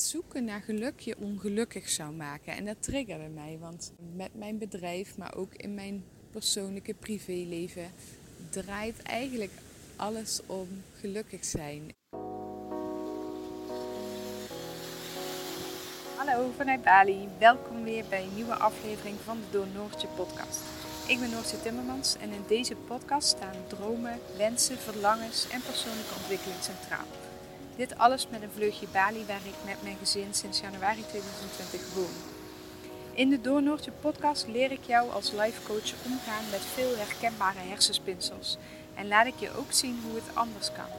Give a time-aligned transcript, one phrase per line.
[0.00, 2.56] zoeken naar geluk je ongelukkig zou maken.
[2.56, 7.90] En dat triggerde mij, want met mijn bedrijf, maar ook in mijn persoonlijke privéleven,
[8.50, 9.52] draait eigenlijk
[9.96, 10.68] alles om
[11.00, 11.92] gelukkig zijn.
[16.16, 20.60] Hallo vanuit Bali, welkom weer bij een nieuwe aflevering van de Door Noortje podcast.
[21.08, 26.62] Ik ben Noortje Timmermans en in deze podcast staan dromen, wensen, verlangens en persoonlijke ontwikkeling
[26.62, 27.23] centraal.
[27.76, 32.14] Dit alles met een vleugje Bali waar ik met mijn gezin sinds januari 2020 woon.
[33.14, 38.56] In de Doornoortje podcast leer ik jou als life coach omgaan met veel herkenbare hersenspinsels
[38.94, 40.90] en laat ik je ook zien hoe het anders kan.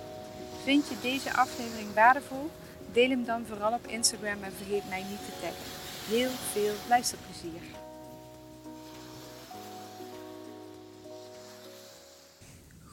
[0.64, 2.50] Vind je deze aflevering waardevol?
[2.92, 5.66] Deel hem dan vooral op Instagram en vergeet mij niet te taggen.
[6.08, 7.85] Heel veel luisterplezier!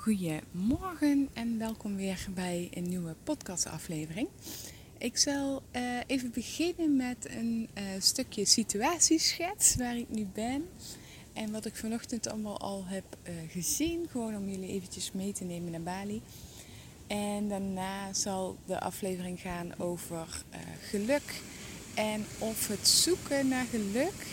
[0.02, 4.28] Goedemorgen en welkom weer bij een nieuwe podcastaflevering.
[4.98, 10.68] Ik zal uh, even beginnen met een uh, stukje situatieschets waar ik nu ben.
[11.32, 15.44] En wat ik vanochtend allemaal al heb uh, gezien, gewoon om jullie eventjes mee te
[15.44, 16.22] nemen naar Bali.
[17.06, 20.44] En daarna zal de aflevering gaan over
[20.80, 21.40] geluk
[21.94, 24.26] en of het zoeken naar geluk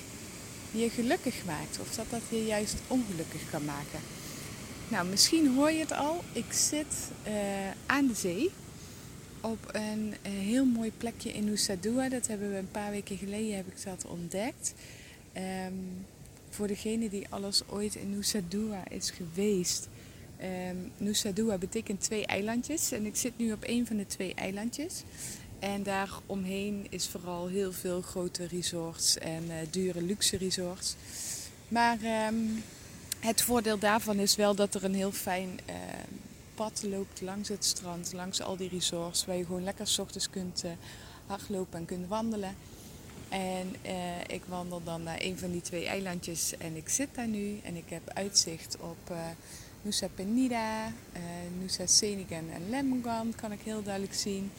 [0.72, 4.19] je gelukkig maakt of dat dat je juist ongelukkig kan maken.
[4.90, 6.24] Nou, misschien hoor je het al.
[6.34, 7.34] Ik zit uh,
[7.86, 8.50] aan de zee
[9.42, 12.10] op een uh, heel mooi plekje in Nusa Dua.
[12.10, 14.74] Dat hebben we een paar weken geleden heb ik dat ontdekt.
[15.68, 16.06] Um,
[16.50, 19.88] voor degene die alles ooit in Nusa Dua is geweest.
[20.42, 22.92] Um, Nusa Dua betekent twee eilandjes.
[22.92, 25.04] En ik zit nu op een van de twee eilandjes.
[25.60, 30.96] En daaromheen is vooral heel veel grote resorts en uh, dure luxe resorts.
[31.68, 32.64] Maar um,
[33.20, 35.76] het voordeel daarvan is wel dat er een heel fijn uh,
[36.56, 40.30] pad loopt langs het strand, langs al die resorts, waar je gewoon lekker s ochtends
[40.30, 40.72] kunt uh,
[41.26, 42.56] hardlopen en kunt wandelen.
[43.30, 43.92] En uh,
[44.28, 47.76] ik wandel dan naar een van die twee eilandjes en ik zit daar nu en
[47.76, 49.14] ik heb uitzicht op
[49.82, 50.94] Nusa Penida,
[51.62, 54.52] Nusa Senigan en Lemongan kan ik heel duidelijk zien.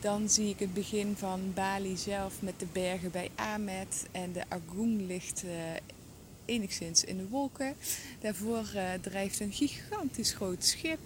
[0.00, 4.42] Dan zie ik het begin van Bali zelf met de bergen bij Amet en de
[4.48, 5.42] Agung ligt
[6.46, 7.74] enigszins in de wolken.
[8.20, 10.98] Daarvoor uh, drijft een gigantisch groot schip.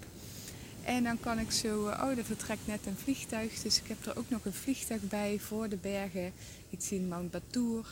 [0.84, 3.62] En dan kan ik zo, uh, oh, er vertrekt net een vliegtuig.
[3.62, 6.32] Dus ik heb er ook nog een vliegtuig bij voor de bergen.
[6.70, 7.86] Ik zie Mount Batur.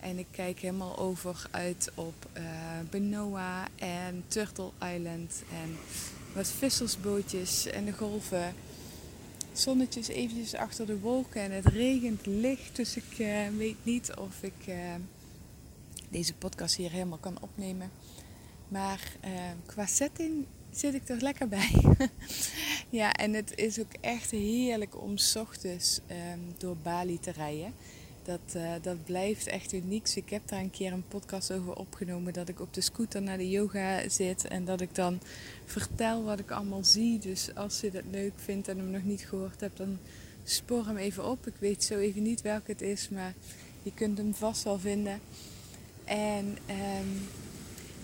[0.00, 2.42] En ik kijk helemaal over uit op uh,
[2.90, 5.42] Benoa en Turtle Island.
[5.52, 5.76] En
[6.34, 8.54] wat vissersbootjes en de golven.
[9.52, 12.76] Zonnetjes eventjes achter de wolken en het regent licht.
[12.76, 14.74] Dus ik weet niet of ik
[16.14, 17.90] deze podcast hier helemaal kan opnemen.
[18.68, 19.30] Maar uh,
[19.66, 21.70] qua setting zit ik er lekker bij.
[23.00, 27.74] ja, en het is ook echt heerlijk om s ochtends um, door Bali te rijden.
[28.22, 30.08] Dat, uh, dat blijft echt uniek.
[30.14, 32.32] Ik heb daar een keer een podcast over opgenomen.
[32.32, 34.48] Dat ik op de scooter naar de yoga zit.
[34.48, 35.20] En dat ik dan
[35.64, 37.18] vertel wat ik allemaal zie.
[37.18, 39.98] Dus als je dat leuk vindt en hem nog niet gehoord hebt, dan
[40.44, 41.46] spoor hem even op.
[41.46, 43.08] Ik weet zo even niet welke het is.
[43.08, 43.34] Maar
[43.82, 45.20] je kunt hem vast wel vinden.
[46.04, 47.28] En um,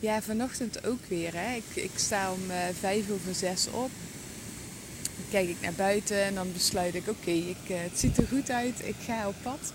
[0.00, 1.34] ja, vanochtend ook weer.
[1.34, 1.54] Hè.
[1.54, 3.90] Ik, ik sta om uh, vijf over zes op.
[5.16, 8.50] Dan kijk ik naar buiten en dan besluit ik, oké, uh, het ziet er goed
[8.50, 8.86] uit.
[8.86, 9.72] Ik ga op pad.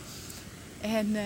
[0.81, 1.21] En uh,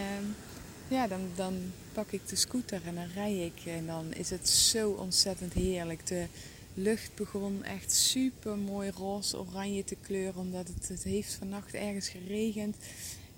[0.87, 3.65] ja, dan, dan pak ik de scooter en dan rij ik.
[3.65, 6.07] En dan is het zo ontzettend heerlijk.
[6.07, 6.25] De
[6.73, 10.41] lucht begon echt super mooi roze-oranje te kleuren.
[10.41, 12.75] Omdat het, het heeft vannacht ergens geregend.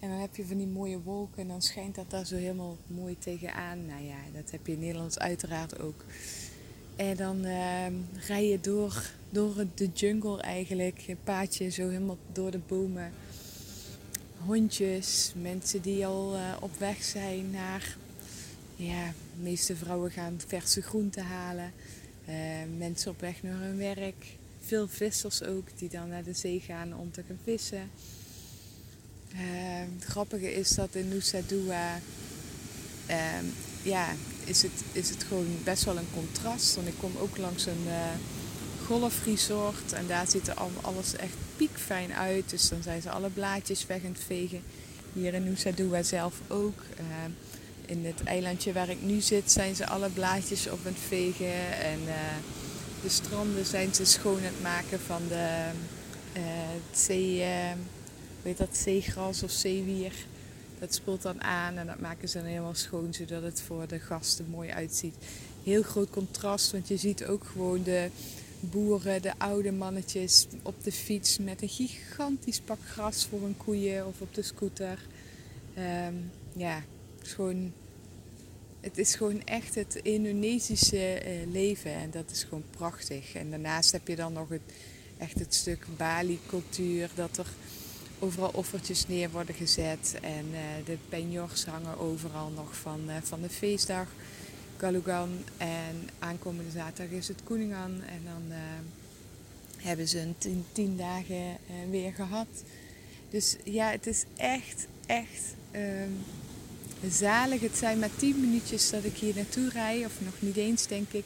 [0.02, 2.78] En dan heb je van die mooie wolken en dan schijnt dat daar zo helemaal
[2.88, 3.86] mooi tegenaan.
[3.86, 6.04] Nou ja, dat heb je in Nederland uiteraard ook.
[6.96, 7.86] En dan uh,
[8.28, 11.04] rij je door, door de jungle eigenlijk.
[11.08, 13.12] Een paadje zo helemaal door de bomen.
[14.46, 17.98] Hondjes, mensen die al uh, op weg zijn naar...
[18.76, 21.74] Ja, de meeste vrouwen gaan verse groenten halen.
[22.30, 22.36] Uh,
[22.78, 24.38] mensen op weg naar hun werk.
[24.62, 27.90] Veel vissers ook die dan naar de zee gaan om te gaan vissen.
[29.34, 29.40] Uh,
[30.00, 32.00] het grappige is dat in Nusa Dua
[33.10, 33.16] uh,
[33.82, 34.08] ja,
[34.44, 36.76] is, het, is het gewoon best wel een contrast.
[36.76, 37.94] Want ik kom ook langs een uh,
[38.86, 42.50] golfresort en daar ziet er alles echt piekfijn uit.
[42.50, 44.62] Dus dan zijn ze alle blaadjes weg aan het vegen.
[45.14, 46.80] Hier in Nusa Dua zelf ook.
[46.98, 47.32] Ehm,
[47.86, 51.80] in het eilandje waar ik nu zit zijn ze alle blaadjes op aan het vegen.
[51.80, 52.36] En eh,
[53.02, 55.70] de stranden zijn ze schoon aan het maken van de
[56.38, 56.44] uh,
[56.92, 57.78] zee ehm,
[58.44, 60.14] weet dat, zeegras of zeewier.
[60.80, 64.00] Dat spoelt dan aan en dat maken ze dan helemaal schoon zodat het voor de
[64.00, 65.16] gasten mooi uitziet.
[65.64, 68.10] Heel groot contrast, want je ziet ook gewoon de
[68.60, 74.08] boeren, de oude mannetjes op de fiets met een gigantisch pak gras voor hun koeien
[74.08, 75.00] of op de scooter.
[75.74, 76.14] Ehm,
[76.54, 76.84] ja,
[77.18, 77.74] het is, gewoon,
[78.80, 83.34] het is gewoon echt het Indonesische eh, leven en dat is gewoon prachtig.
[83.34, 84.62] En daarnaast heb je dan nog het,
[85.18, 87.48] echt het stuk Bali-cultuur, dat er
[88.22, 93.42] overal offertjes neer worden gezet en uh, de penjors hangen overal nog van, uh, van
[93.42, 94.08] de feestdag.
[94.78, 98.58] Galugan en aankomende zaterdag is het Koeningan en dan uh,
[99.78, 101.58] hebben ze een tien, tien dagen
[101.90, 102.48] weer gehad.
[103.30, 106.18] Dus ja, het is echt, echt um,
[107.10, 107.62] zalig.
[107.62, 111.12] Het zijn maar tien minuutjes dat ik hier naartoe rij, of nog niet eens denk
[111.12, 111.26] ik.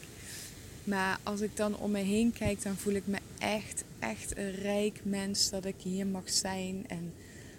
[0.86, 4.52] Maar als ik dan om me heen kijk, dan voel ik me echt, echt een
[4.52, 7.14] rijk mens dat ik hier mag zijn en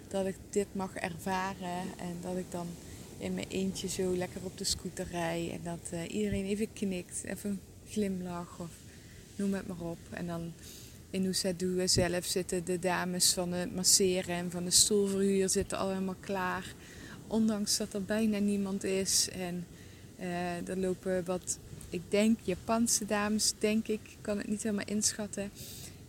[0.07, 2.67] dat ik dit mag ervaren en dat ik dan
[3.17, 7.23] in mijn eentje zo lekker op de scooter rij en dat uh, iedereen even knikt,
[7.23, 7.59] even een
[7.89, 8.71] glimlach of
[9.35, 9.99] noem het maar op.
[10.09, 10.53] En dan
[11.09, 15.77] in Nusa Dua zelf zitten de dames van het masseren en van de stoelverhuur zitten
[15.77, 16.73] allemaal klaar.
[17.27, 19.65] Ondanks dat er bijna niemand is en
[20.19, 21.59] uh, er lopen wat
[21.89, 25.51] ik denk Japanse dames, denk ik, kan het niet helemaal inschatten.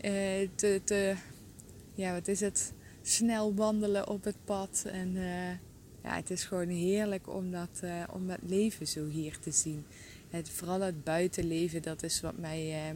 [0.04, 1.16] Uh, te,
[1.94, 2.72] ja, wat is het?
[3.02, 4.84] Snel wandelen op het pad.
[4.86, 5.50] En uh,
[6.02, 9.84] ja, het is gewoon heerlijk om dat, uh, om dat leven zo hier te zien.
[10.30, 12.94] Het, vooral het buitenleven, dat is wat mij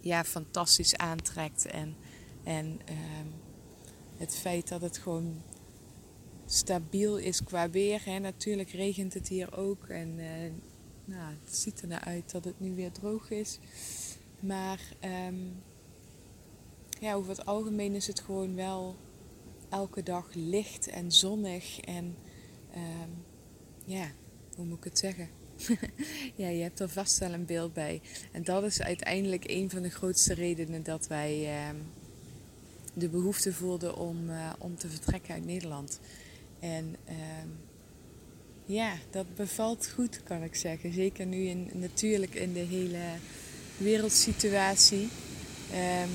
[0.00, 1.66] ja, fantastisch aantrekt.
[1.66, 1.96] En,
[2.44, 3.26] en ehm,
[4.16, 5.42] het feit dat het gewoon
[6.46, 8.00] stabiel is qua weer.
[8.04, 8.18] Hè.
[8.18, 9.88] Natuurlijk regent het hier ook.
[9.88, 10.18] En
[11.08, 13.58] nou, het ziet er naar uit dat het nu weer droog is.
[14.40, 14.80] Maar
[15.28, 15.62] um,
[17.00, 18.96] ja, over het algemeen is het gewoon wel
[19.68, 21.80] elke dag licht en zonnig.
[21.80, 22.16] En
[22.74, 23.24] um,
[23.84, 24.10] ja,
[24.56, 25.28] hoe moet ik het zeggen?
[26.42, 28.00] ja, je hebt er vast wel een beeld bij.
[28.32, 31.82] En dat is uiteindelijk een van de grootste redenen dat wij um,
[32.94, 36.00] de behoefte voelden om, uh, om te vertrekken uit Nederland.
[36.60, 37.67] En um,
[38.68, 40.92] ja, dat bevalt goed, kan ik zeggen.
[40.92, 42.98] Zeker nu in, natuurlijk in de hele
[43.76, 45.08] wereldsituatie.
[45.72, 46.10] Um,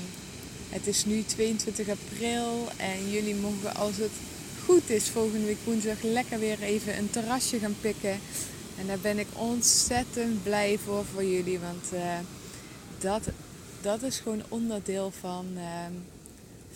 [0.68, 4.10] het is nu 22 april en jullie mogen, als het
[4.64, 8.18] goed is, volgende week woensdag lekker weer even een terrasje gaan pikken.
[8.78, 12.18] En daar ben ik ontzettend blij voor voor jullie, want uh,
[12.98, 13.28] dat,
[13.80, 15.86] dat is gewoon onderdeel van, uh,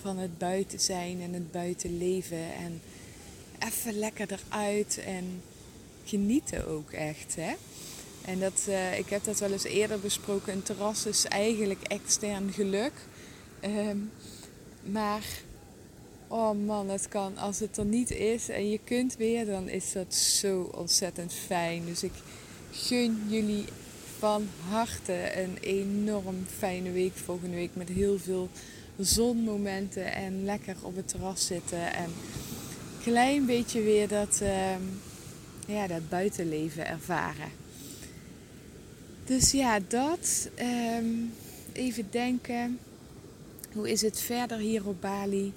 [0.00, 2.54] van het buiten zijn en het buiten leven.
[2.54, 2.80] En
[3.58, 5.42] even lekker eruit en
[6.08, 7.34] genieten ook echt.
[7.36, 7.52] Hè?
[8.24, 10.52] En dat, uh, ik heb dat wel eens eerder besproken.
[10.52, 12.92] Een terras is eigenlijk extern geluk.
[13.64, 14.10] Um,
[14.82, 15.24] maar,
[16.28, 17.36] oh man, het kan.
[17.36, 21.84] Als het er niet is en je kunt weer, dan is dat zo ontzettend fijn.
[21.84, 22.12] Dus ik
[22.72, 23.64] gun jullie
[24.18, 27.70] van harte een enorm fijne week volgende week.
[27.72, 28.48] Met heel veel
[28.98, 31.94] zonmomenten en lekker op het terras zitten.
[31.94, 34.40] En een klein beetje weer dat...
[34.42, 34.76] Uh,
[35.68, 37.50] ja, dat buitenleven ervaren.
[39.24, 40.48] Dus ja, dat.
[40.98, 41.32] Um,
[41.72, 42.78] even denken.
[43.72, 45.52] Hoe is het verder hier op Bali?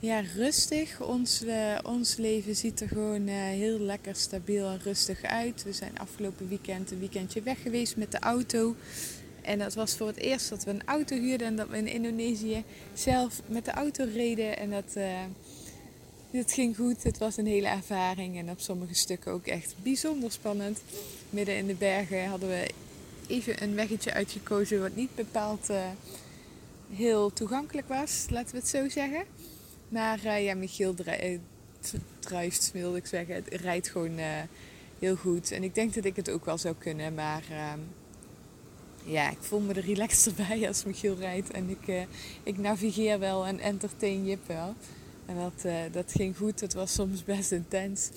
[0.00, 1.00] Ja, rustig.
[1.00, 5.62] Ons, uh, ons leven ziet er gewoon uh, heel lekker stabiel en rustig uit.
[5.62, 8.76] We zijn afgelopen weekend een weekendje weg geweest met de auto.
[9.42, 11.86] En dat was voor het eerst dat we een auto huurden en dat we in
[11.86, 12.64] Indonesië
[12.94, 14.56] zelf met de auto reden.
[14.56, 15.04] En dat, uh,
[16.30, 20.32] het ging goed, het was een hele ervaring en op sommige stukken ook echt bijzonder
[20.32, 20.80] spannend.
[21.30, 22.70] Midden in de bergen hadden we
[23.26, 25.86] even een weggetje uitgekozen wat niet bepaald uh,
[26.92, 29.24] heel toegankelijk was, laten we het zo zeggen.
[29.88, 30.94] Maar uh, ja, Michiel
[32.20, 33.34] drijft, wilde ik zeggen.
[33.34, 34.18] Het rijdt gewoon
[34.98, 35.50] heel goed.
[35.50, 37.78] En ik denk dat ik het ook wel zou kunnen, maar ehm,
[39.04, 41.50] ja, ik voel me er relaxed bij als Michiel rijdt.
[41.50, 42.06] En ik,
[42.42, 44.74] ik navigeer wel en entertain Jip wel.
[45.28, 46.60] En dat, uh, dat ging goed.
[46.60, 48.10] Het was soms best intens.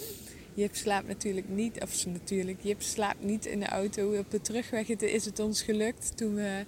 [0.53, 4.17] Jip slaapt natuurlijk niet, of natuurlijk, Jip slaapt niet in de auto.
[4.17, 6.65] Op de terugweg is het ons gelukt toen we,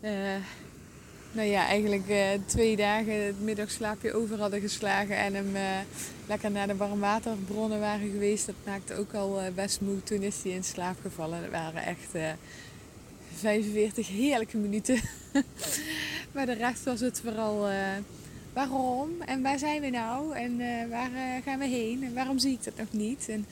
[0.00, 0.10] uh,
[1.32, 5.86] nou ja, eigenlijk uh, twee dagen het middagslaapje over hadden geslagen en hem
[6.26, 8.46] lekker naar de warmwaterbronnen waren geweest.
[8.46, 10.02] Dat maakte ook al best moe.
[10.02, 11.40] Toen is hij in slaap gevallen.
[11.40, 12.36] Dat waren echt
[13.34, 15.00] 45 heerlijke minuten.
[16.32, 17.68] maar de rest was het vooral
[18.52, 22.38] waarom en waar zijn we nou en uh, waar uh, gaan we heen en waarom
[22.38, 23.28] zie ik dat nog niet.
[23.28, 23.46] En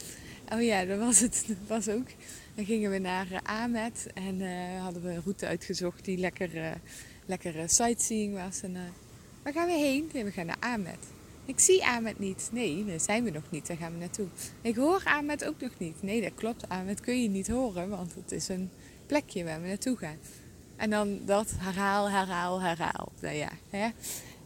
[0.52, 2.07] oh ja, dat was het dat was ook.
[2.55, 4.40] Dan gingen we naar uh, Amet en
[4.81, 6.50] hadden we een route uitgezocht die lekker,
[7.26, 8.62] lekker sightseeing was.
[8.62, 8.76] En
[9.43, 10.11] waar gaan we heen?
[10.12, 11.07] Nee, we gaan naar Amet.
[11.45, 12.49] Ik zie Amet niet.
[12.52, 13.67] Nee, daar zijn we nog niet.
[13.67, 14.26] Daar gaan we naartoe.
[14.61, 16.02] Ik hoor Amet ook nog niet.
[16.02, 16.69] Nee, dat klopt.
[16.69, 18.71] Amet kun je niet horen, want het is een
[19.07, 20.17] plekje waar we naartoe gaan.
[20.76, 23.12] En dan dat herhaal, herhaal, herhaal.
[23.21, 23.88] Nou ja, hè?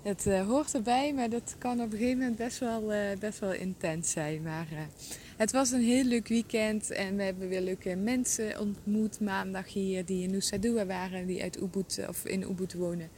[0.02, 3.38] Het uh, hoort erbij, maar dat kan op een gegeven moment best wel, uh, best
[3.38, 4.42] wel intens zijn.
[4.42, 4.78] Maar uh,
[5.36, 10.04] het was een heel leuk weekend en we hebben weer leuke mensen ontmoet maandag hier
[10.04, 13.08] die in Nusa Dua waren, die uit Ubud of in Ubud wonen.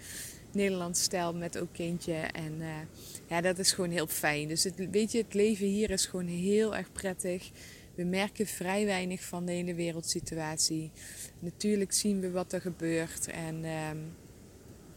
[0.52, 2.14] Nederlands stijl met ook kindje.
[2.14, 2.62] En
[3.28, 4.48] ja, dat is gewoon heel fijn.
[4.48, 7.50] Dus het, weet je, het leven hier is gewoon heel erg prettig.
[7.94, 10.90] We merken vrij weinig van de hele wereldsituatie.
[11.38, 13.96] Natuurlijk zien we wat er gebeurt en ehm,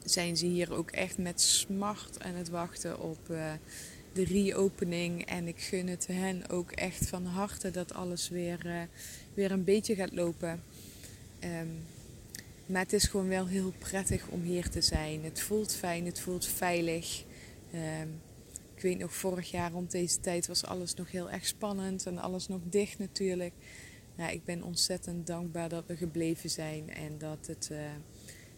[0.09, 3.51] zijn ze hier ook echt met smart aan het wachten op uh,
[4.13, 5.25] de reopening.
[5.25, 8.81] En ik gun het hen ook echt van harte dat alles weer, uh,
[9.33, 10.63] weer een beetje gaat lopen.
[11.43, 11.85] Um,
[12.65, 15.23] maar het is gewoon wel heel prettig om hier te zijn.
[15.23, 17.23] Het voelt fijn, het voelt veilig.
[17.73, 18.21] Um,
[18.75, 22.17] ik weet nog, vorig jaar rond deze tijd was alles nog heel erg spannend en
[22.17, 23.53] alles nog dicht natuurlijk.
[24.15, 27.79] Nou, ik ben ontzettend dankbaar dat we gebleven zijn en dat het uh,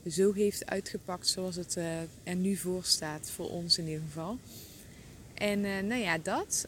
[0.07, 4.37] zo heeft uitgepakt zoals het uh, er nu voor staat, voor ons in ieder geval.
[5.33, 6.67] En uh, nou ja, dat.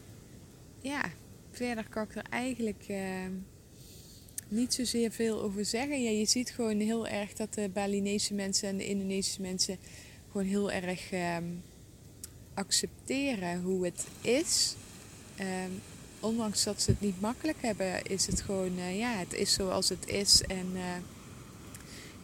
[0.82, 1.12] Ja,
[1.52, 2.86] verder kan ik er eigenlijk
[4.48, 6.04] niet zozeer veel over zeggen.
[6.04, 9.78] Ja, je ziet gewoon heel erg dat de Balinese mensen en de Indonesische mensen
[10.32, 11.44] gewoon heel erg ehm,
[12.54, 14.76] accepteren hoe het is.
[15.40, 15.82] Um,
[16.20, 20.08] ondanks dat ze het niet makkelijk hebben, is het gewoon, ja, het is zoals het
[20.08, 20.42] is.
[20.42, 20.68] En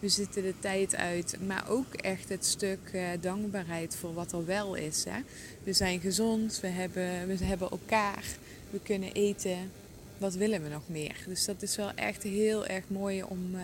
[0.00, 1.36] we zitten de tijd uit.
[1.46, 5.04] Maar ook echt het stuk uh, dankbaarheid voor wat er wel is.
[5.04, 5.20] Hè.
[5.62, 8.24] We zijn gezond, we hebben, we hebben elkaar,
[8.70, 9.70] we kunnen eten.
[10.18, 11.16] Wat willen we nog meer?
[11.26, 13.56] Dus dat is wel echt heel erg mooi om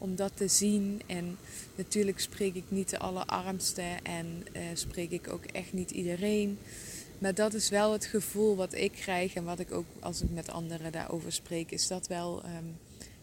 [0.00, 1.02] om dat te zien.
[1.06, 1.38] En
[1.74, 6.58] natuurlijk spreek ik niet de allerarmste en uh, spreek ik ook echt niet iedereen.
[7.18, 10.30] Maar dat is wel het gevoel wat ik krijg en wat ik ook als ik
[10.30, 12.76] met anderen daarover spreek, is dat wel um,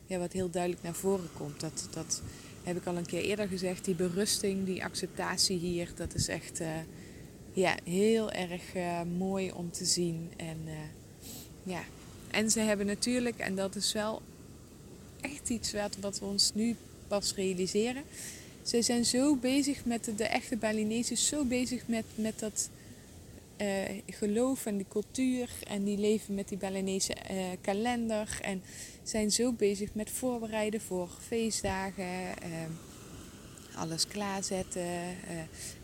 [0.07, 1.59] ja, wat heel duidelijk naar voren komt.
[1.59, 2.21] Dat, dat
[2.63, 6.61] heb ik al een keer eerder gezegd, die berusting, die acceptatie hier, dat is echt
[6.61, 6.67] uh,
[7.53, 10.31] ja, heel erg uh, mooi om te zien.
[10.37, 10.57] En,
[11.63, 11.83] ja.
[12.31, 14.21] en ze hebben natuurlijk, en dat is wel
[15.21, 16.75] echt iets wat, wat we ons nu
[17.07, 18.03] pas realiseren.
[18.61, 22.69] Ze zijn zo bezig met de, de echte Balinese, zo bezig met, met dat
[23.61, 25.49] uh, geloof en die cultuur.
[25.67, 28.39] En die leven met die Balinese uh, kalender.
[28.41, 28.61] En
[29.03, 32.05] zijn zo bezig met voorbereiden voor feestdagen.
[32.05, 34.87] Uh, alles klaarzetten.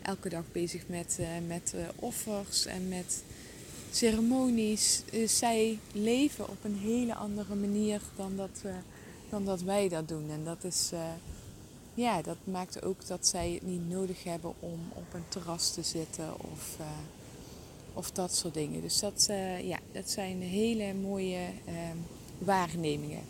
[0.02, 3.22] elke dag bezig met, met offers en met
[3.90, 5.02] ceremonies.
[5.26, 8.62] zij leven op een hele andere manier dan dat
[9.30, 10.30] dan dat wij dat doen.
[10.30, 10.90] En dat is,
[11.94, 15.82] ja, dat maakt ook dat zij het niet nodig hebben om op een terras te
[15.82, 16.76] zitten of,
[17.94, 18.80] of dat soort dingen.
[18.80, 21.96] Dus dat, uh, ja, dat zijn hele mooie ehm,
[22.38, 23.22] waarnemingen.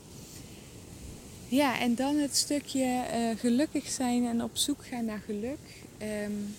[1.49, 3.05] Ja, en dan het stukje
[3.39, 5.59] gelukkig zijn en op zoek gaan naar geluk.
[6.03, 6.55] Um,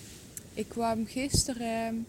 [0.54, 2.06] ik kwam gisteren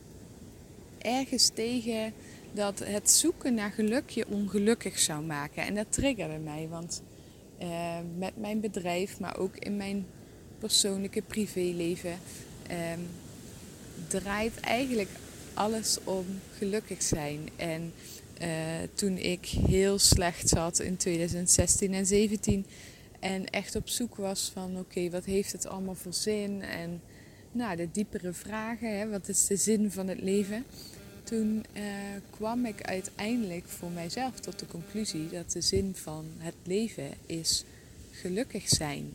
[0.98, 2.14] ergens tegen
[2.54, 5.64] dat het zoeken naar geluk je ongelukkig zou maken.
[5.64, 7.02] En dat triggerde mij, want
[7.62, 10.06] uh, met mijn bedrijf, maar ook in mijn
[10.60, 12.20] persoonlijke privéleven,
[14.08, 15.10] draait eigenlijk
[15.58, 16.26] alles om
[16.58, 17.50] gelukkig zijn.
[17.56, 17.94] En
[18.42, 18.48] uh,
[18.94, 22.66] toen ik heel slecht zat in 2016 en 2017
[23.20, 26.62] en echt op zoek was van oké, wat heeft het allemaal voor zin?
[26.62, 27.02] En
[27.52, 30.66] nou, de diepere vragen, hè, wat is de zin van het leven?
[31.28, 31.84] toen uh,
[32.30, 37.64] kwam ik uiteindelijk voor mijzelf tot de conclusie dat de zin van het leven is
[38.12, 39.14] gelukkig zijn.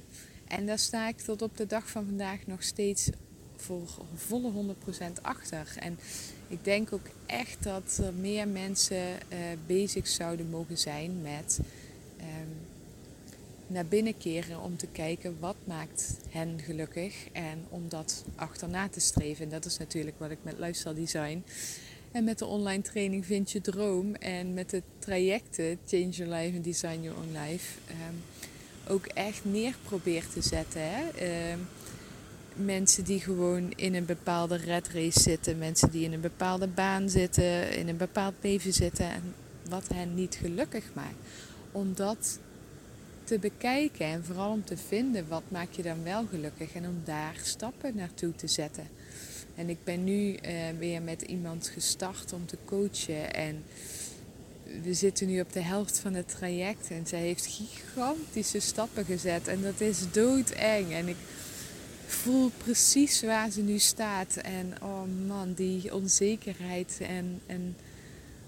[0.49, 3.11] En daar sta ik tot op de dag van vandaag nog steeds
[3.63, 4.75] voor volle
[5.19, 5.75] 100% achter.
[5.79, 5.99] En
[6.49, 11.59] ik denk ook echt dat er meer mensen uh, bezig zouden mogen zijn met
[12.21, 12.57] um,
[13.67, 19.01] naar binnen keren om te kijken wat maakt hen gelukkig en om dat achterna te
[19.01, 19.45] streven.
[19.45, 21.45] En dat is natuurlijk wat ik met lifestyle design
[22.13, 26.57] en met de online training Vind je Droom en met de trajecten Change Your Life
[26.57, 28.23] en Design Your Own Life um,
[28.89, 30.81] ook echt neer probeer te zetten.
[30.83, 31.03] Hè?
[31.53, 31.69] Um,
[32.57, 37.09] mensen die gewoon in een bepaalde red race zitten, mensen die in een bepaalde baan
[37.09, 39.35] zitten, in een bepaald leven zitten en
[39.69, 41.17] wat hen niet gelukkig maakt.
[41.73, 42.39] Om dat
[43.25, 47.01] te bekijken en vooral om te vinden wat maakt je dan wel gelukkig en om
[47.05, 48.89] daar stappen naartoe te zetten.
[49.55, 50.39] En ik ben nu uh,
[50.79, 53.35] weer met iemand gestart om te coachen.
[53.35, 53.65] En
[54.83, 56.91] we zitten nu op de helft van het traject.
[56.91, 59.49] En zij heeft gigantische stappen gezet.
[59.49, 60.93] En dat is doodeng.
[60.93, 61.17] En ik
[62.13, 64.37] voel precies waar ze nu staat.
[64.37, 67.77] En oh man, die onzekerheid en, en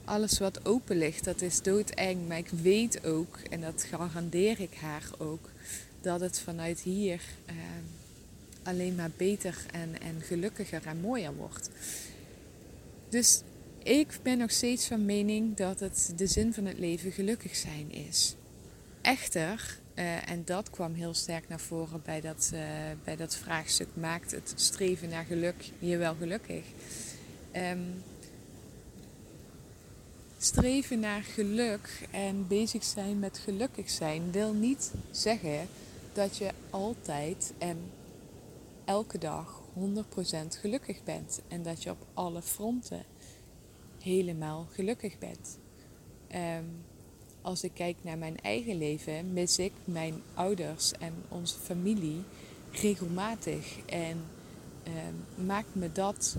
[0.05, 2.29] alles wat open ligt, dat is doodeng.
[2.29, 5.51] Maar ik weet ook, en dat garandeer ik haar ook,
[6.01, 7.85] dat het vanuit hier ehm,
[8.63, 11.71] alleen maar beter en, en gelukkiger en mooier wordt.
[13.09, 13.43] Dus
[13.83, 17.93] ik ben nog steeds van mening dat het de zin van het leven gelukkig zijn
[17.93, 18.35] is.
[19.01, 22.61] Echter, uh, en dat kwam heel sterk naar voren bij dat, uh,
[23.05, 26.65] bij dat vraagstuk: maakt het streven naar geluk je wel gelukkig?
[27.53, 28.03] Um,
[30.39, 35.69] streven naar geluk en bezig zijn met gelukkig zijn wil niet zeggen
[36.13, 37.79] dat je altijd en
[38.85, 43.05] elke dag 100% gelukkig bent en dat je op alle fronten
[44.01, 45.59] helemaal gelukkig bent.
[46.35, 46.85] Um,
[47.45, 52.23] als ik kijk naar mijn eigen leven, mis ik mijn ouders en onze familie
[52.71, 53.79] regelmatig.
[53.87, 54.25] En
[54.89, 56.37] uh, maakt me dat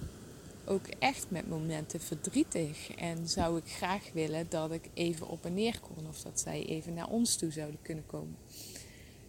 [0.65, 2.91] ook echt met momenten verdrietig.
[2.95, 6.07] En zou ik graag willen dat ik even op en neer kon.
[6.07, 8.37] Of dat zij even naar ons toe zouden kunnen komen.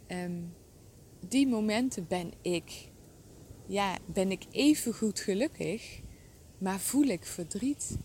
[0.09, 0.55] Um,
[1.29, 2.89] die momenten ben ik,
[3.67, 6.01] ja, ben ik even goed gelukkig.
[6.59, 7.97] Maar voel ik verdriet.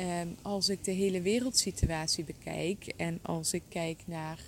[0.00, 4.40] Um, als ik de hele wereldsituatie bekijk en als ik kijk naar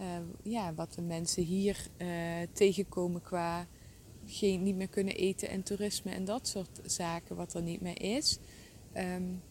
[0.00, 0.06] uh,
[0.42, 2.08] ja, wat de mensen hier uh,
[2.52, 3.66] tegenkomen qua
[4.26, 8.02] geen, niet meer kunnen eten en toerisme en dat soort zaken, wat er niet meer
[8.02, 8.38] is,
[8.96, 9.42] um,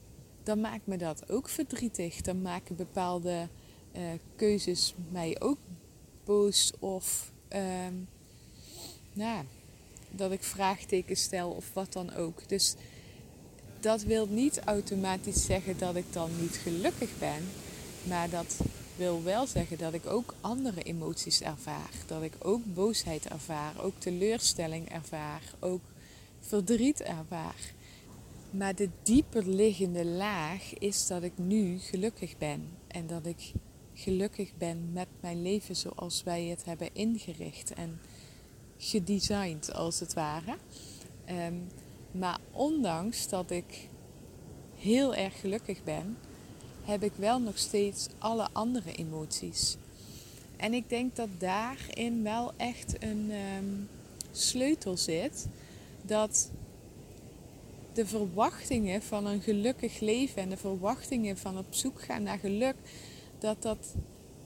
[0.44, 2.22] dan maakt me dat ook verdrietig.
[2.22, 3.48] Dan maken bepaalde
[3.96, 4.02] uh,
[4.36, 5.60] keuzes mij ook
[6.24, 7.32] boos of
[9.14, 9.46] nou,
[10.12, 12.50] dat ik vraagtekens stel of wat dan ook.
[12.50, 12.76] Dus
[13.80, 17.44] dat wil niet automatisch zeggen dat ik dan niet gelukkig ben,
[18.04, 18.58] maar dat
[18.96, 21.90] wil wel zeggen dat ik ook andere emoties ervaar.
[22.06, 25.82] Dat ik ook boosheid ervaar, ook teleurstelling ervaar, ook
[26.40, 27.74] verdriet ervaar.
[28.50, 33.52] Maar de dieper liggende laag is dat ik nu gelukkig ben en dat ik
[33.94, 38.00] gelukkig ben met mijn leven zoals wij het hebben ingericht en
[38.78, 40.58] gedesigned als het ware.
[41.30, 41.68] Um,
[42.20, 43.88] maar ondanks dat ik
[44.78, 46.18] heel erg gelukkig ben,
[46.84, 49.78] heb ik wel nog steeds alle andere emoties.
[50.58, 53.90] En ik denk dat daarin wel echt een um,
[54.32, 55.48] sleutel zit.
[56.02, 56.50] Dat
[57.94, 62.76] de verwachtingen van een gelukkig leven en de verwachtingen van op zoek gaan naar geluk,
[63.40, 63.96] dat dat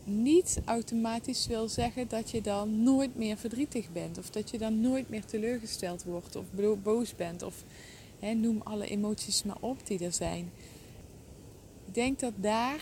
[0.04, 4.18] niet automatisch wil zeggen dat je dan nooit meer verdrietig bent.
[4.18, 6.46] Of dat je dan nooit meer teleurgesteld wordt of
[6.84, 7.44] boos bent.
[7.44, 7.64] Of
[8.20, 10.52] hè, noem alle emoties maar op die er zijn.
[11.86, 12.82] Ik denk dat daar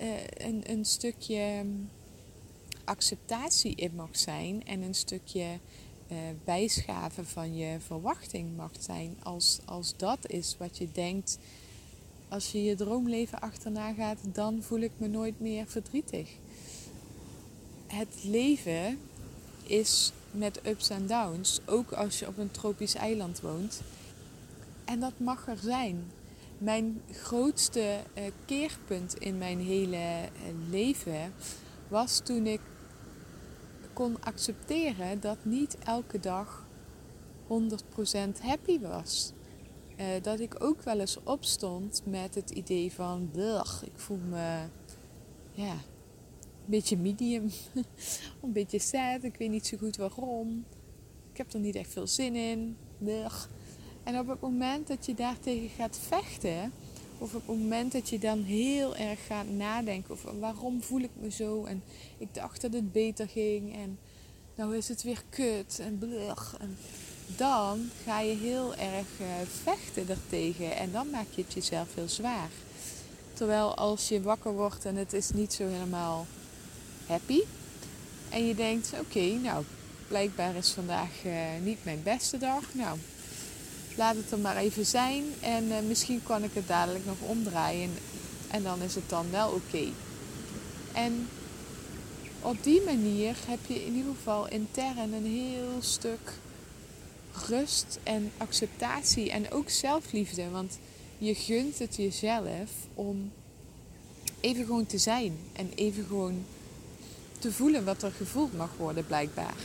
[0.00, 1.64] uh, een, een stukje
[2.84, 4.66] acceptatie in mag zijn.
[4.66, 5.46] En een stukje
[6.08, 9.16] uh, bijschaven van je verwachting mag zijn.
[9.22, 11.38] Als, als dat is wat je denkt
[12.28, 16.30] als je je droomleven achterna gaat, dan voel ik me nooit meer verdrietig.
[17.86, 18.98] Het leven
[19.62, 23.80] is met ups en downs, ook als je op een tropisch eiland woont.
[24.84, 26.10] En dat mag er zijn.
[26.58, 31.32] Mijn grootste uh, keerpunt in mijn hele uh, leven
[31.88, 32.60] was toen ik
[33.92, 36.66] kon accepteren dat niet elke dag
[37.48, 37.52] 100%
[38.40, 39.32] happy was.
[39.96, 43.30] Uh, dat ik ook wel eens opstond met het idee van,
[43.84, 44.58] ik voel me
[45.52, 47.50] ja, een beetje medium,
[48.42, 50.64] een beetje sad, ik weet niet zo goed waarom.
[51.30, 52.76] Ik heb er niet echt veel zin in.
[52.98, 53.48] Blech.
[54.04, 56.72] En op het moment dat je daartegen gaat vechten,
[57.18, 61.10] of op het moment dat je dan heel erg gaat nadenken over waarom voel ik
[61.20, 61.82] me zo en
[62.18, 63.98] ik dacht dat het beter ging en
[64.54, 66.56] nou is het weer kut en blech.
[66.60, 66.76] En
[67.26, 69.26] dan ga je heel erg uh,
[69.62, 72.48] vechten ertegen en dan maak je het jezelf heel zwaar.
[73.32, 76.26] Terwijl als je wakker wordt en het is niet zo helemaal
[77.06, 77.40] happy
[78.30, 79.64] en je denkt: oké, nou
[80.08, 81.32] blijkbaar is vandaag uh,
[81.62, 82.62] niet mijn beste dag.
[82.72, 82.98] Nou,
[83.96, 87.90] laat het er maar even zijn en uh, misschien kan ik het dadelijk nog omdraaien
[88.50, 89.88] en dan is het dan wel oké.
[90.92, 91.28] En
[92.40, 96.32] op die manier heb je in ieder geval intern een heel stuk
[97.48, 100.50] rust en acceptatie en ook zelfliefde.
[100.50, 100.78] Want
[101.18, 103.32] je gunt het jezelf om
[104.40, 106.44] even gewoon te zijn en even gewoon
[107.38, 109.56] te voelen wat er gevoeld mag worden, blijkbaar.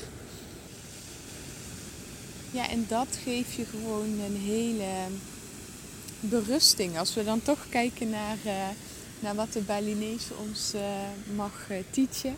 [2.51, 5.07] Ja, en dat geeft je gewoon een hele
[6.19, 6.97] berusting.
[6.97, 8.67] Als we dan toch kijken naar, uh,
[9.19, 10.81] naar wat de Balinese ons uh,
[11.35, 12.35] mag uh, teachen,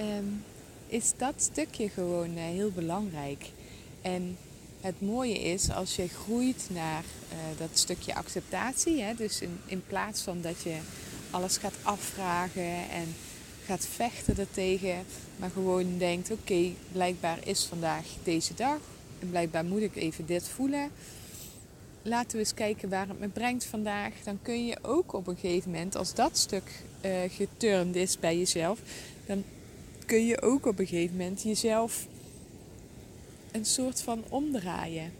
[0.00, 0.44] um,
[0.86, 3.50] is dat stukje gewoon heel belangrijk.
[4.02, 4.36] En
[4.80, 9.02] het mooie is als je groeit naar uh, dat stukje acceptatie.
[9.02, 9.14] Hè?
[9.14, 10.76] Dus in, in plaats van dat je
[11.30, 13.14] alles gaat afvragen en
[13.64, 15.04] gaat vechten ertegen,
[15.36, 18.78] maar gewoon denkt: oké, blijkbaar is vandaag deze dag
[19.18, 20.90] en blijkbaar moet ik even dit voelen.
[22.02, 24.12] Laten we eens kijken waar het me brengt vandaag.
[24.24, 28.38] Dan kun je ook op een gegeven moment, als dat stuk uh, geturnd is bij
[28.38, 28.78] jezelf,
[29.26, 29.44] dan
[30.06, 32.06] kun je ook op een gegeven moment jezelf
[33.52, 35.12] een soort van omdraaien.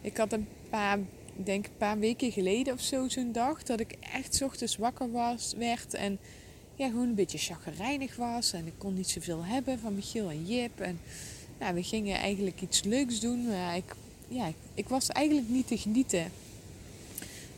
[0.00, 0.98] Ik had een paar,
[1.36, 5.10] ik denk een paar weken geleden of zo zo'n dag dat ik echt ochtends wakker
[5.10, 6.18] was, werd en
[6.80, 8.52] ja, gewoon een beetje chagrijnig was.
[8.52, 10.80] En ik kon niet zoveel hebben van Michiel en Jip.
[10.80, 11.00] En
[11.58, 13.46] nou, we gingen eigenlijk iets leuks doen.
[13.46, 13.94] Maar ik,
[14.28, 16.32] ja, ik was eigenlijk niet te genieten.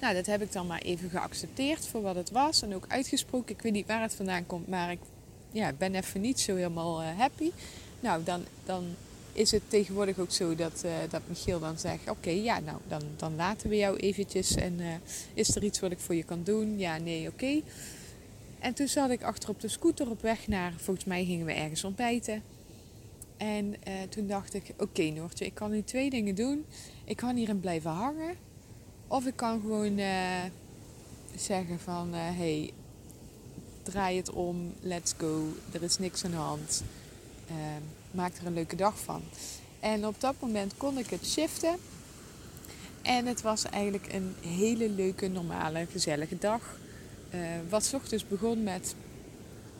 [0.00, 2.62] Nou, dat heb ik dan maar even geaccepteerd voor wat het was.
[2.62, 3.54] En ook uitgesproken.
[3.54, 5.00] Ik weet niet waar het vandaan komt, maar ik
[5.52, 7.50] ja, ben even niet zo helemaal uh, happy.
[8.00, 8.84] Nou, dan, dan
[9.32, 13.02] is het tegenwoordig ook zo dat, uh, dat Michiel dan zegt: Oké, ja, nou, dan,
[13.16, 14.54] dan laten we jou eventjes.
[14.54, 14.86] En uh,
[15.34, 16.78] is er iets wat ik voor je kan doen?
[16.78, 17.60] Ja, nee, oké.
[18.58, 21.52] En toen zat ik achter op de scooter op weg naar, volgens mij gingen we
[21.52, 22.42] ergens ontbijten.
[23.36, 26.64] En uh, toen dacht ik, oké okay, Noortje, ik kan nu twee dingen doen.
[27.04, 28.34] Ik kan hierin blijven hangen.
[29.06, 30.00] Of ik kan gewoon
[31.36, 32.70] zeggen van, hey,
[33.82, 35.48] draai het om, let's go.
[35.72, 36.82] Er is niks aan de hand.
[38.12, 39.22] Maak er een leuke dag van.
[39.80, 41.76] En op dat moment kon ik het shiften.
[43.02, 46.76] En het was eigenlijk een hele leuke, normale, gezellige dag.
[47.34, 48.94] Uh, wat ochtends begon met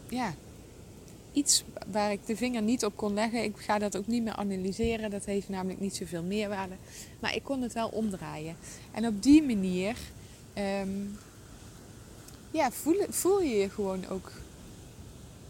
[0.09, 0.35] ja,
[1.33, 3.43] iets waar ik de vinger niet op kon leggen.
[3.45, 5.11] Ik ga dat ook niet meer analyseren.
[5.11, 6.75] Dat heeft namelijk niet zoveel meerwaarde.
[7.21, 8.57] Maar ik kon het wel omdraaien.
[8.93, 9.97] En op die manier
[10.59, 11.19] um,
[12.51, 14.33] ja, voel, voel je je gewoon ook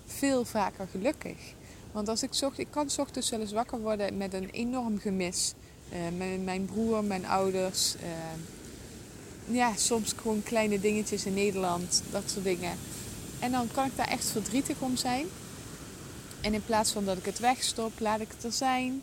[0.07, 1.37] veel vaker gelukkig.
[1.93, 5.53] Want als ik zocht, ik kan ochtends wel eens wakker worden met een enorm gemis.
[5.93, 7.95] Uh, mijn, mijn broer, mijn ouders.
[7.95, 12.77] Uh, ja, soms gewoon kleine dingetjes in Nederland, dat soort dingen.
[13.39, 15.27] En dan kan ik daar echt verdrietig om zijn.
[16.41, 19.03] En in plaats van dat ik het wegstop, laat ik het er zijn.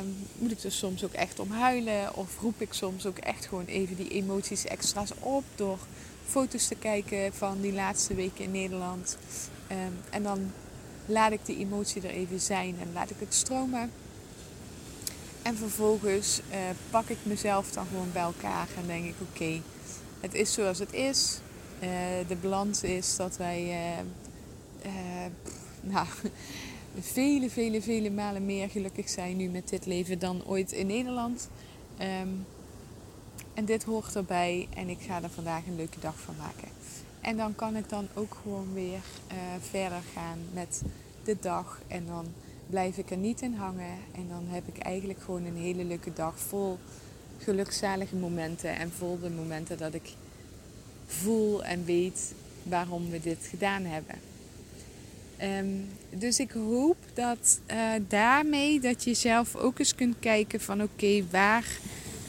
[0.00, 2.14] Um, moet ik er soms ook echt om huilen?
[2.14, 5.78] Of roep ik soms ook echt gewoon even die emoties extra's op door
[6.26, 9.16] foto's te kijken van die laatste weken in Nederland.
[9.70, 10.52] Um, en dan
[11.06, 13.90] laat ik die emotie er even zijn en laat ik het stromen.
[15.42, 16.56] En vervolgens uh,
[16.90, 19.60] pak ik mezelf dan gewoon bij elkaar en denk ik: oké,
[20.20, 21.40] het is zoals het is.
[21.82, 21.88] Uh,
[22.28, 23.62] de balans is dat wij
[24.84, 24.90] uh,
[25.80, 26.06] nou,
[27.00, 31.48] vele, vele, vele malen meer gelukkig zijn nu met dit leven dan ooit in Nederland.
[32.22, 32.46] Um,
[33.54, 36.68] en dit hoort erbij en ik ga er vandaag een leuke dag van maken.
[37.26, 39.00] En dan kan ik dan ook gewoon weer
[39.70, 40.82] verder gaan met
[41.24, 42.26] de dag en dan
[42.66, 43.98] blijf ik er niet in hangen.
[44.14, 46.78] En dan heb ik eigenlijk gewoon een hele leuke dag vol
[47.38, 48.76] gelukzalige momenten.
[48.76, 50.14] En vol de momenten dat ik
[51.06, 54.14] voel en weet waarom we dit gedaan hebben.
[55.42, 60.82] Um, dus ik hoop dat uh, daarmee dat je zelf ook eens kunt kijken van
[60.82, 61.66] oké, waar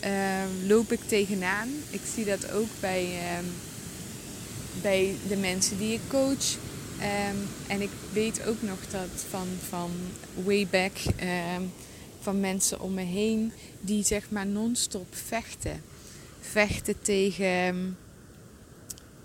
[0.03, 1.69] uh, loop ik tegenaan?
[1.89, 3.47] Ik zie dat ook bij, uh,
[4.81, 6.57] bij de mensen die ik coach.
[6.97, 9.91] Um, en ik weet ook nog dat van, van
[10.43, 10.91] way back
[11.55, 11.71] um,
[12.19, 15.81] van mensen om me heen die zeg maar non-stop vechten.
[16.39, 17.97] Vechten tegen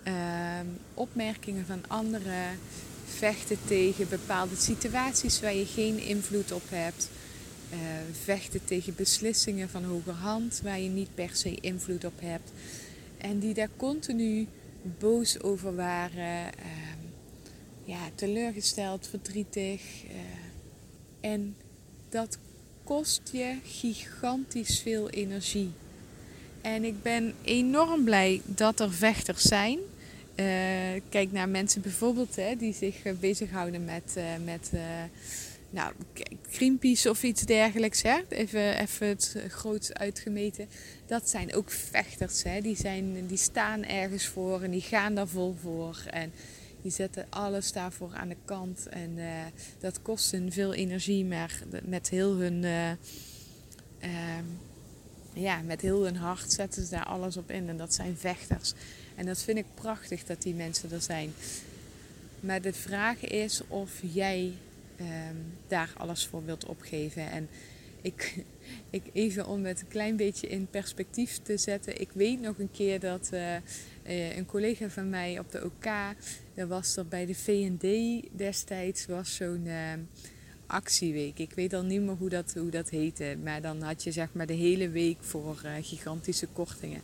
[0.04, 2.58] um, opmerkingen van anderen.
[3.06, 7.08] Vechten tegen bepaalde situaties waar je geen invloed op hebt.
[8.24, 12.50] Vechten tegen beslissingen van hogerhand waar je niet per se invloed op hebt.
[13.18, 14.46] En die daar continu
[14.98, 16.50] boos over waren
[17.84, 19.82] ja, teleurgesteld, verdrietig.
[20.04, 20.10] Uh,
[21.30, 21.56] en
[22.08, 22.38] dat
[22.84, 25.70] kost je gigantisch veel energie.
[26.60, 29.78] En ik ben enorm blij dat er vechters zijn.
[30.36, 30.46] Uh,
[31.08, 34.70] kijk naar mensen bijvoorbeeld hè, die zich uh, bezighouden met, uh, met
[35.72, 35.92] nou,
[36.50, 38.02] Greenpeace of iets dergelijks.
[38.02, 38.20] Hè?
[38.28, 40.68] Even, even het groot uitgemeten.
[41.06, 42.42] Dat zijn ook vechters.
[42.42, 42.60] Hè?
[42.60, 46.02] Die, zijn, die staan ergens voor en die gaan daar vol voor.
[46.10, 46.32] En
[46.82, 48.86] die zetten alles daarvoor aan de kant.
[48.88, 49.24] En uh,
[49.78, 54.08] dat kost hun veel energie, maar met heel hun, uh, uh,
[55.32, 57.68] ja, met heel hun hart zetten ze daar alles op in.
[57.68, 58.72] En dat zijn vechters.
[59.14, 61.32] En dat vind ik prachtig dat die mensen er zijn.
[62.40, 64.52] Maar de vraag is of jij
[65.10, 65.36] ehm,
[65.66, 67.30] daar alles voor wilt opgeven.
[67.30, 67.48] En
[68.02, 68.44] ik,
[68.90, 72.00] ik, even om het een klein beetje in perspectief te zetten.
[72.00, 75.84] Ik weet nog een keer dat uh, een collega van mij op de OK,
[76.54, 77.86] daar was er bij de VND
[78.36, 79.92] destijds was zo'n uh,
[80.66, 81.38] actieweek.
[81.38, 83.36] Ik weet al niet meer hoe dat, hoe dat heette.
[83.42, 87.00] Maar dan had je zeg maar de hele week voor uh, gigantische kortingen.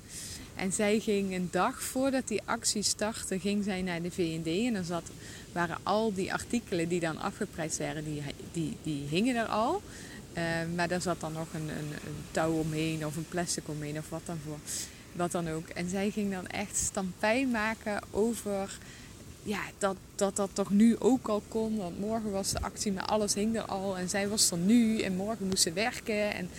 [0.59, 4.47] En zij ging een dag voordat die actie startte, ging zij naar de VND.
[4.47, 5.11] En dan zat,
[5.53, 9.83] waren al die artikelen die dan afgeprijsd werden, die, die, die hingen er al.
[10.35, 10.45] Uh,
[10.75, 14.09] maar daar zat dan nog een, een, een, touw omheen of een plastic omheen of
[14.09, 14.59] wat dan voor.
[15.13, 15.69] Wat dan ook.
[15.69, 18.79] En zij ging dan echt stampijn maken over
[19.43, 21.77] ja, dat, dat dat toch nu ook al kon.
[21.77, 23.99] Want morgen was de actie, maar alles hing er al.
[23.99, 26.35] En zij was er nu en morgen moest ze werken.
[26.35, 26.51] En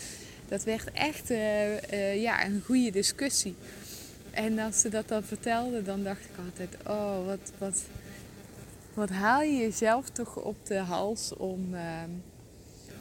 [0.47, 3.55] dat werd echt uh, uh, ja, een goede discussie.
[4.39, 7.81] En als ze dat dan vertelde, dan dacht ik altijd: oh, wat, wat,
[8.93, 11.81] wat haal je jezelf toch op de hals om, uh,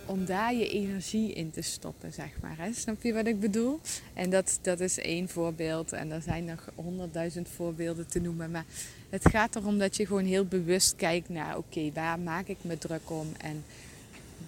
[0.06, 2.56] om daar je energie in te stoppen, zeg maar.
[2.58, 2.72] Hè?
[2.72, 3.80] Snap je wat ik bedoel?
[4.14, 5.92] En dat, dat is één voorbeeld.
[5.92, 8.50] En er zijn nog honderdduizend voorbeelden te noemen.
[8.50, 8.64] Maar
[9.08, 12.78] het gaat erom dat je gewoon heel bewust kijkt naar: oké, waar maak ik me
[12.78, 13.32] druk om?
[13.40, 13.64] En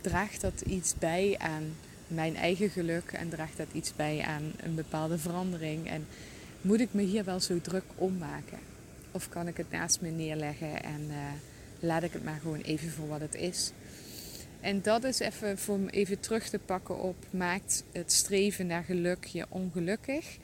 [0.00, 1.76] draagt dat iets bij aan
[2.06, 3.12] mijn eigen geluk?
[3.12, 5.88] En draagt dat iets bij aan een bepaalde verandering?
[5.88, 6.06] En
[6.60, 8.58] moet ik me hier wel zo druk om maken?
[9.10, 11.16] Of kan ik het naast me neerleggen en uh,
[11.80, 13.72] laat ik het maar gewoon even voor wat het is?
[14.60, 19.24] En dat is even voor even terug te pakken op: maakt het streven naar geluk
[19.24, 20.38] je ongelukkig?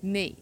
[0.00, 0.34] Nee,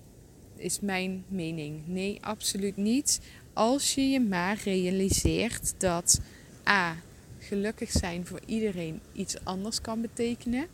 [0.57, 1.87] is mijn mening.
[1.87, 3.21] Nee, absoluut niet.
[3.53, 6.21] Als je je maar realiseert dat
[6.69, 6.97] A.
[7.39, 10.67] gelukkig zijn voor iedereen iets anders kan betekenen.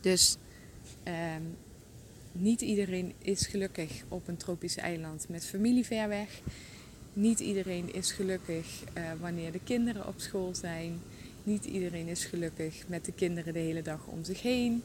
[0.00, 0.36] Dus
[1.04, 1.56] um,
[2.32, 6.40] niet iedereen is gelukkig op een tropisch eiland met familie ver weg.
[7.12, 11.00] Niet iedereen is gelukkig uh, wanneer de kinderen op school zijn.
[11.44, 14.82] Niet iedereen is gelukkig met de kinderen de hele dag om zich heen.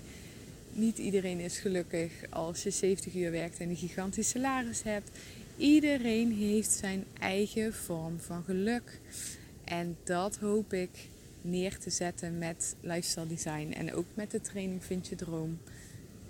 [0.72, 5.10] Niet iedereen is gelukkig als je 70 uur werkt en een gigantisch salaris hebt.
[5.58, 9.00] Iedereen heeft zijn eigen vorm van geluk.
[9.64, 10.90] En dat hoop ik
[11.42, 15.58] neer te zetten met lifestyle design en ook met de training Vind je Droom.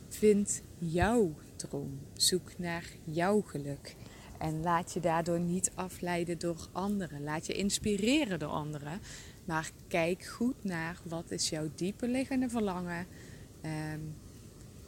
[0.08, 2.00] Vind jouw droom.
[2.14, 3.96] Zoek naar jouw geluk.
[4.40, 7.24] En laat je daardoor niet afleiden door anderen.
[7.24, 9.00] Laat je inspireren door anderen.
[9.46, 13.08] Maar kijk goed naar wat is jouw diepe liggende verlangen.
[13.66, 14.16] Um,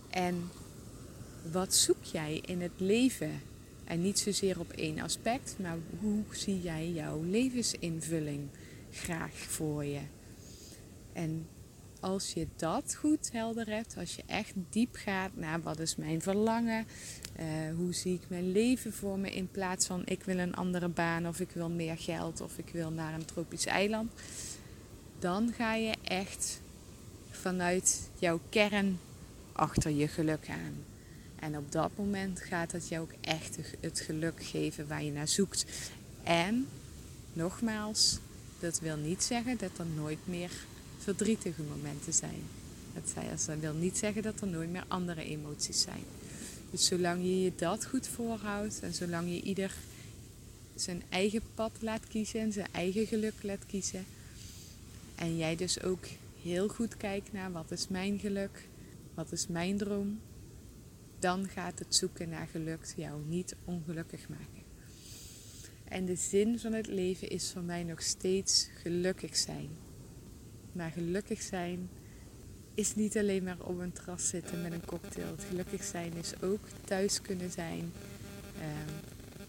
[0.10, 0.50] en
[1.52, 3.42] wat zoek jij in het leven?
[3.84, 8.48] En niet zozeer op één aspect, maar hoe zie jij jouw levensinvulling
[8.92, 10.02] graag voor je?
[11.14, 11.48] En
[12.00, 16.22] als je dat goed helder hebt, als je echt diep gaat naar wat is mijn
[16.22, 16.86] verlangen,
[17.40, 20.88] uh, hoe zie ik mijn leven voor me in plaats van ik wil een andere
[20.88, 24.12] baan of ik wil meer geld of ik wil naar een tropisch eiland,
[25.20, 26.62] dan ga je echt
[27.30, 29.00] vanuit jouw kern
[29.52, 30.86] achter je geluk aan.
[31.36, 35.28] En op dat moment gaat het jou ook echt het geluk geven waar je naar
[35.28, 35.66] zoekt.
[36.24, 36.68] En
[37.34, 38.20] nogmaals,
[38.60, 40.52] dat wil niet zeggen dat er nooit meer
[41.00, 42.42] verdrietige momenten zijn.
[42.94, 46.04] Dat wil niet zeggen dat er nooit meer andere emoties zijn.
[46.72, 49.74] Dus zolang je je dat goed voorhoudt en zolang je ieder
[50.76, 54.06] zijn eigen pad laat kiezen en zijn eigen geluk laat kiezen.
[55.16, 56.06] En jij dus ook
[56.44, 58.68] heel goed kijkt naar wat is mijn geluk,
[59.14, 60.20] wat is mijn droom,
[61.20, 64.64] dan gaat het zoeken naar geluk jou niet ongelukkig maken.
[65.84, 69.70] En de zin van het leven is voor mij nog steeds gelukkig zijn.
[70.72, 71.90] Maar gelukkig zijn
[72.74, 75.36] is niet alleen maar op een terras zitten met een cocktail.
[75.50, 77.92] Gelukkig zijn is ook thuis kunnen zijn,
[78.60, 78.94] ehm,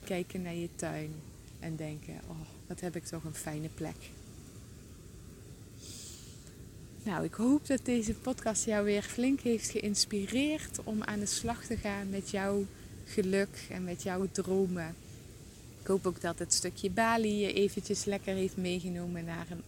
[0.05, 1.11] kijken naar je tuin
[1.59, 3.97] en denken: oh, wat heb ik toch een fijne plek.
[7.03, 11.65] Nou, ik hoop dat deze podcast jou weer flink heeft geïnspireerd om aan de slag
[11.65, 12.67] te gaan met jouw
[13.05, 14.95] geluk en met jouw dromen.
[15.81, 19.63] Ik hoop ook dat het stukje Bali je eventjes lekker heeft meegenomen naar een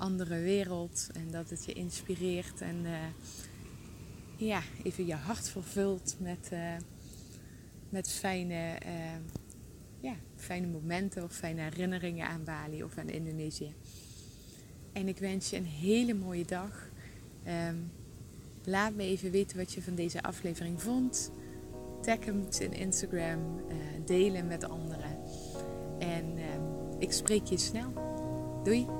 [0.00, 2.92] andere wereld en dat het je inspireert en uh,
[4.36, 6.76] ja, even je hart vervult met, uh,
[7.88, 8.92] met fijne, uh,
[10.00, 13.74] ja, fijne momenten of fijne herinneringen aan Bali of aan Indonesië.
[14.92, 16.88] En ik wens je een hele mooie dag.
[17.68, 17.90] Um,
[18.64, 21.30] laat me even weten wat je van deze aflevering vond.
[22.02, 23.60] Tag hem in Instagram.
[24.04, 25.18] Delen met anderen.
[25.98, 26.44] En uh,
[26.98, 27.92] ik spreek je snel.
[28.64, 28.99] Doei!